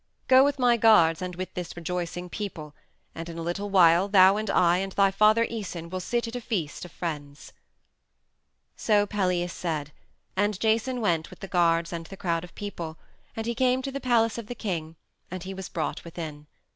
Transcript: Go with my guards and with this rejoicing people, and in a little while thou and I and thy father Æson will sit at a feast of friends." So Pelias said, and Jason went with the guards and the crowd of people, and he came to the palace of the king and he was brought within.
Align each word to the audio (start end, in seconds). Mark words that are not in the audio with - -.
Go 0.27 0.43
with 0.43 0.57
my 0.57 0.77
guards 0.77 1.21
and 1.21 1.35
with 1.35 1.53
this 1.53 1.77
rejoicing 1.77 2.27
people, 2.27 2.73
and 3.13 3.29
in 3.29 3.37
a 3.37 3.43
little 3.43 3.69
while 3.69 4.07
thou 4.07 4.35
and 4.35 4.49
I 4.49 4.79
and 4.79 4.91
thy 4.93 5.11
father 5.11 5.45
Æson 5.45 5.91
will 5.91 5.99
sit 5.99 6.27
at 6.27 6.35
a 6.35 6.41
feast 6.41 6.83
of 6.85 6.91
friends." 6.91 7.53
So 8.75 9.05
Pelias 9.05 9.53
said, 9.53 9.91
and 10.35 10.59
Jason 10.59 11.01
went 11.01 11.29
with 11.29 11.39
the 11.41 11.47
guards 11.47 11.93
and 11.93 12.07
the 12.07 12.17
crowd 12.17 12.43
of 12.43 12.55
people, 12.55 12.97
and 13.35 13.45
he 13.45 13.53
came 13.53 13.83
to 13.83 13.91
the 13.91 13.99
palace 14.01 14.39
of 14.39 14.47
the 14.47 14.55
king 14.55 14.95
and 15.29 15.43
he 15.43 15.53
was 15.53 15.69
brought 15.69 16.03
within. 16.03 16.47